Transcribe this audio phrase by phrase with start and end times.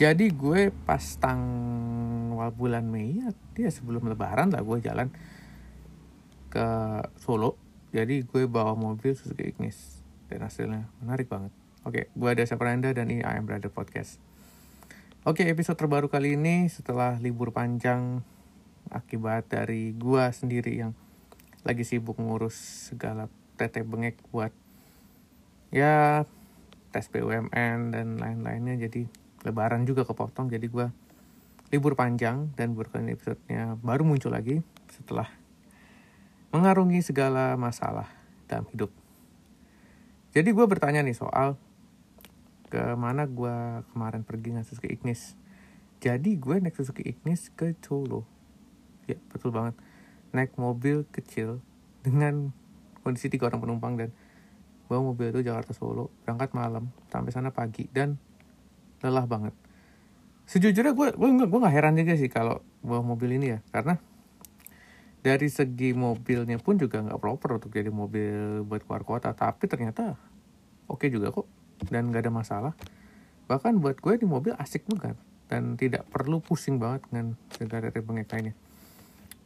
[0.00, 5.12] jadi gue pas tanggal bulan Mei ya dia sebelum lebaran lah gue jalan
[6.48, 6.66] ke
[7.20, 7.60] Solo.
[7.92, 10.00] Jadi gue bawa mobil Suzuki Ignis.
[10.32, 11.52] Dan hasilnya menarik banget.
[11.84, 14.16] Oke gue ada Saparanda dan ini I Am Brother Podcast.
[15.28, 18.24] Oke episode terbaru kali ini setelah libur panjang
[18.88, 20.96] akibat dari gue sendiri yang
[21.60, 23.28] lagi sibuk ngurus segala
[23.60, 24.48] tete bengek buat
[25.68, 26.24] ya
[26.88, 28.80] tes BUMN dan lain-lainnya.
[28.80, 30.86] Jadi lebaran juga kepotong jadi gue
[31.70, 34.58] libur panjang dan berkali episodenya baru muncul lagi
[34.90, 35.30] setelah
[36.50, 38.10] mengarungi segala masalah
[38.50, 38.90] dalam hidup.
[40.34, 41.54] Jadi gue bertanya nih soal
[42.70, 45.38] ke mana gue kemarin pergi nggak Suzuki Ignis.
[46.02, 48.26] Jadi gue naik Suzuki Ignis ke Solo.
[49.06, 49.78] Ya betul banget.
[50.34, 51.62] Naik mobil kecil
[52.02, 52.50] dengan
[53.06, 54.10] kondisi tiga orang penumpang dan
[54.90, 58.18] gue mobil itu Jakarta Solo berangkat malam sampai sana pagi dan
[59.00, 59.54] lelah banget.
[60.48, 64.00] Sejujurnya gue gue gue nggak heran juga sih kalau bawa mobil ini ya karena
[65.20, 69.32] dari segi mobilnya pun juga nggak proper untuk jadi mobil buat keluar kota.
[69.36, 70.16] Tapi ternyata
[70.90, 71.46] oke okay juga kok
[71.88, 72.72] dan nggak ada masalah.
[73.46, 75.18] Bahkan buat gue di mobil asik banget
[75.50, 78.54] dan tidak perlu pusing banget dengan segala dari lainnya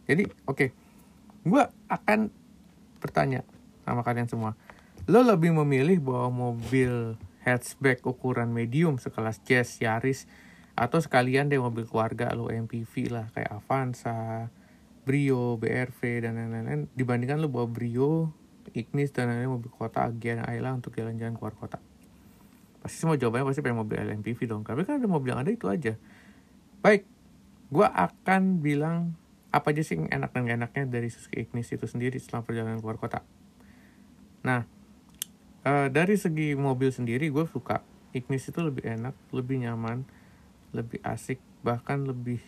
[0.05, 0.57] jadi oke.
[0.57, 0.69] Okay.
[1.45, 2.33] gue akan
[3.01, 3.45] bertanya
[3.85, 4.57] sama kalian semua.
[5.05, 10.25] Lo lebih memilih bawa mobil hatchback ukuran medium sekelas Jazz Yaris
[10.75, 14.51] atau sekalian deh mobil keluarga lo MPV lah kayak Avanza,
[15.07, 18.35] Brio, BRV dan lain-lain dibandingkan lo bawa Brio,
[18.75, 21.79] Ignis dan lain-lain mobil kota Agian Ayla untuk jalan-jalan keluar kota.
[22.83, 24.61] Pasti semua jawabannya pasti pengen mobil LMPV dong.
[24.67, 25.97] Tapi kan ada mobil yang ada itu aja.
[26.85, 27.09] Baik,
[27.73, 29.17] gue akan bilang
[29.55, 32.83] apa aja sih yang enak dan gak enaknya dari Suzuki Ignis itu sendiri setelah perjalanan
[32.83, 33.23] keluar kota.
[34.43, 34.67] Nah,
[35.65, 37.83] uh, dari segi mobil sendiri gue suka.
[38.15, 40.07] Ignis itu lebih enak lebih nyaman
[40.71, 42.39] lebih asik bahkan lebih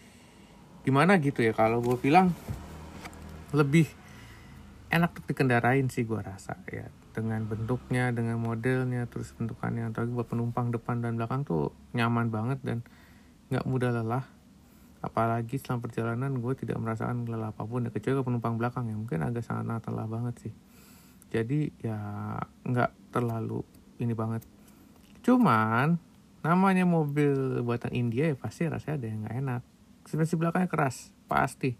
[0.86, 2.30] gimana gitu ya kalau gue bilang
[3.50, 3.90] lebih
[4.90, 6.86] enak untuk dikendarain sih gue rasa ya.
[7.16, 12.60] Dengan bentuknya dengan modelnya terus bentukannya atau buat penumpang depan dan belakang tuh nyaman banget
[12.62, 12.78] dan
[13.50, 14.24] nggak mudah lelah.
[15.00, 18.94] Apalagi selama perjalanan gue tidak merasakan lelah apa pun ya kecuali ke penumpang belakang ya.
[18.94, 20.54] Mungkin agak sangat lelah banget sih.
[21.32, 21.98] Jadi ya
[22.68, 23.64] nggak terlalu
[23.96, 24.44] ini banget.
[25.24, 25.96] Cuman
[26.44, 29.62] namanya mobil buatan India ya pasti rasanya ada yang nggak enak.
[30.04, 31.72] Suspensi belakangnya keras pasti.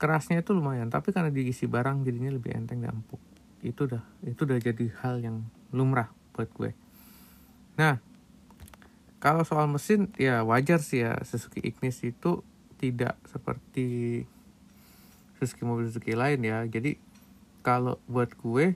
[0.00, 3.20] Kerasnya itu lumayan tapi karena diisi barang jadinya lebih enteng dan empuk.
[3.60, 5.44] Itu dah itu udah jadi hal yang
[5.76, 6.72] lumrah buat gue.
[7.76, 8.00] Nah
[9.20, 12.40] kalau soal mesin ya wajar sih ya Suzuki Ignis itu
[12.80, 14.24] tidak seperti
[15.36, 16.64] Suzuki mobil Suzuki lain ya.
[16.64, 16.96] Jadi
[17.60, 18.72] kalau buat gue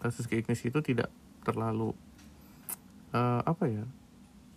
[0.00, 1.12] kasus Ignis itu tidak
[1.44, 1.92] terlalu
[3.12, 3.84] uh, apa ya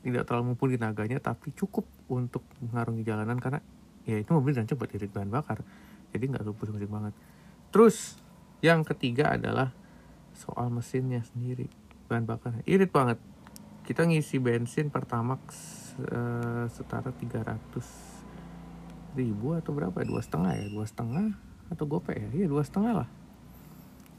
[0.03, 3.63] tidak terlalu mumpuni tenaganya tapi cukup untuk mengarungi jalanan karena
[4.03, 5.63] ya itu mobil dan coba irit bahan bakar.
[6.11, 7.15] Jadi nggak lupa pusing banget.
[7.71, 8.19] Terus
[8.59, 9.71] yang ketiga adalah
[10.35, 11.71] soal mesinnya sendiri
[12.11, 13.15] bahan bakar irit banget.
[13.87, 20.03] Kita ngisi bensin pertama uh, setara 300 ribu atau berapa?
[20.03, 20.67] Dua setengah ya?
[20.67, 21.31] Dua setengah
[21.71, 22.43] atau gope ya?
[22.43, 23.22] Iya dua setengah lah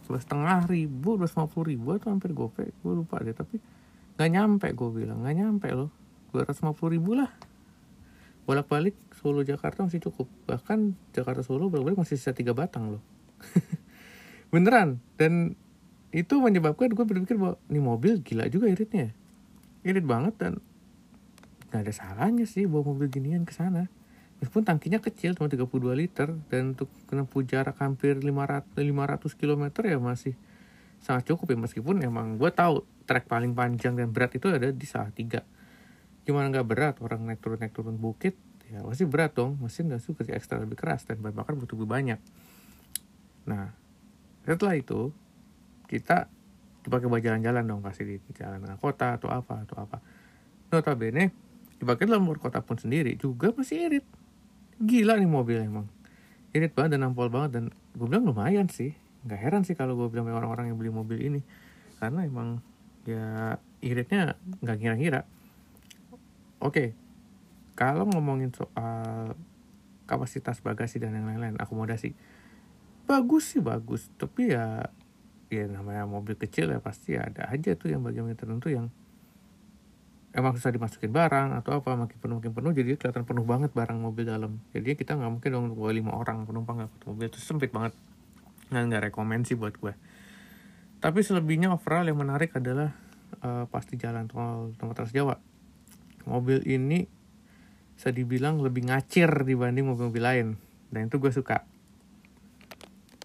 [0.05, 3.57] dua setengah ribu dua puluh ribu atau hampir gope gue lupa deh tapi
[4.15, 5.25] nggak nyampe gue bilang.
[5.25, 5.91] Nggak nyampe loh.
[6.31, 7.31] Dua ratus lima puluh ribu lah.
[8.45, 10.29] Bolak balik Solo Jakarta masih cukup.
[10.47, 13.03] Bahkan Jakarta Solo bolak balik masih sisa tiga batang loh.
[14.53, 15.03] Beneran.
[15.19, 15.59] Dan
[16.15, 19.11] itu menyebabkan gue berpikir bahwa ini mobil gila juga iritnya.
[19.83, 20.53] Irit banget dan
[21.75, 23.91] nggak ada salahnya sih bawa mobil ginian ke sana
[24.45, 26.29] meskipun tangkinya kecil cuma 32 liter.
[26.53, 30.37] Dan untuk menempuh jarak hampir 500 500 km ya masih
[31.01, 31.59] sangat cukup ya.
[31.65, 35.41] Meskipun emang gue tahu trek paling panjang dan berat itu ada di salah tiga.
[36.29, 38.37] Gimana nggak berat orang naik turun naik turun bukit
[38.69, 39.57] ya pasti berat dong.
[39.65, 41.09] Mesin dan suka ekstra lebih keras.
[41.09, 42.21] Dan bahan bakar butuh lebih banyak.
[43.49, 43.73] Nah
[44.45, 45.09] setelah itu
[45.89, 46.29] kita
[46.85, 47.81] dipakai buat jalan-jalan dong.
[47.81, 50.05] Pasti di jalan kota atau apa atau apa.
[50.69, 51.33] Notabene
[51.81, 53.17] dipakai dalam luar kota pun sendiri.
[53.17, 54.05] Juga masih irit
[54.85, 55.87] gila nih mobil emang.
[56.55, 57.65] Irit banget dan nampol banget dan
[57.97, 58.95] gue bilang lumayan sih.
[59.27, 61.41] Nggak heran sih kalau gue bilang orang-orang yang beli mobil ini.
[61.99, 62.63] Karena emang
[63.05, 65.29] ya iritnya nggak kira-kira
[66.57, 66.97] oke
[67.77, 69.37] kalau ngomongin soal
[70.09, 72.15] kapasitas bagasi dan yang lain-lain akomodasi.
[73.05, 74.09] Bagus sih bagus.
[74.17, 74.89] Tapi ya
[75.53, 78.89] ya namanya mobil kecil ya pasti ada aja tuh yang bagian tertentu yang
[80.35, 83.99] emang susah dimasukin barang atau apa makin penuh makin penuh jadi kelihatan penuh banget barang
[84.03, 84.59] mobil dalam.
[84.75, 87.95] Jadi kita nggak mungkin dong bawa lima orang penumpang nggak mobil itu sempit banget.
[88.75, 89.95] Nggak nggak rekomend sih buat gue.
[90.99, 92.91] Tapi selebihnya overall yang menarik adalah
[93.47, 95.39] uh, pasti jalan tol tol Trans Jawa.
[96.27, 97.07] Mobil ini
[97.95, 100.47] bisa dibilang lebih ngacir dibanding mobil-mobil lain
[100.91, 101.63] dan itu gue suka.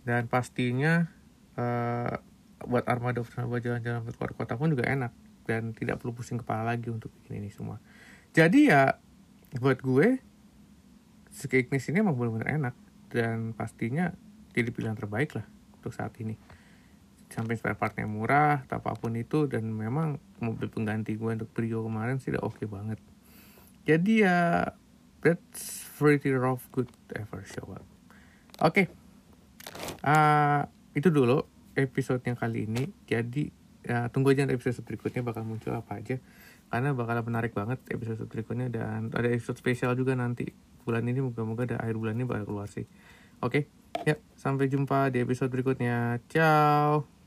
[0.05, 1.09] Dan pastinya
[1.57, 2.21] uh,
[2.69, 6.77] buat armada buat jalan-jalan ke luar kota pun juga enak dan tidak perlu pusing kepala
[6.77, 7.81] lagi untuk bikin ini semua.
[8.37, 9.01] Jadi ya
[9.57, 10.21] buat gue
[11.33, 12.75] Suzuki Ignis ini emang benar-benar enak
[13.09, 14.13] dan pastinya
[14.53, 15.45] jadi pilihan terbaik lah
[15.81, 16.37] untuk saat ini.
[17.29, 22.21] Sampai spare partnya murah apa pun itu dan memang mobil pengganti gue untuk Brio kemarin
[22.21, 23.01] sih oke okay banget.
[23.89, 24.69] Jadi ya
[25.25, 27.85] that's pretty rough good ever show up.
[28.61, 28.85] Oke.
[28.85, 28.85] Okay.
[30.05, 31.45] uh, itu dulu
[31.77, 32.89] episode yang kali ini.
[33.05, 33.58] Jadi
[33.89, 36.21] ya, tunggu aja episode berikutnya bakal muncul apa aja.
[36.69, 40.53] Karena bakal menarik banget episode berikutnya dan ada episode spesial juga nanti.
[40.85, 42.85] Bulan ini moga-moga ada akhir bulan ini bakal keluar sih.
[43.41, 44.13] Oke okay?
[44.13, 46.21] ya sampai jumpa di episode berikutnya.
[46.29, 47.18] Ciao